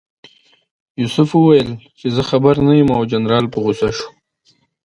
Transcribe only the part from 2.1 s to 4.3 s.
زه خبر نه یم او جنرال په غوسه شو.